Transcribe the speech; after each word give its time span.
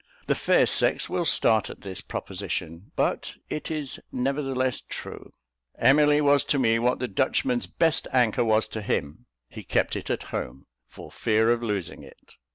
The 0.25 0.33
fair 0.33 0.65
sex 0.65 1.09
will 1.11 1.25
start 1.25 1.69
at 1.69 1.81
this 1.81 2.01
proposition; 2.01 2.91
but 2.95 3.35
it 3.51 3.69
is 3.69 3.99
nevertheless 4.11 4.81
true. 4.89 5.31
Emily 5.77 6.19
was 6.21 6.43
to 6.45 6.57
me 6.57 6.79
what 6.79 6.97
the 6.97 7.07
Dutchman's 7.07 7.67
best 7.67 8.07
anchor 8.11 8.43
was 8.43 8.67
to 8.69 8.81
him 8.81 9.27
he 9.47 9.63
kept 9.63 9.95
it 9.95 10.09
at 10.09 10.23
home, 10.33 10.65
for 10.87 11.11
fear 11.11 11.51
of 11.51 11.61
losing 11.61 12.01
it. 12.01 12.33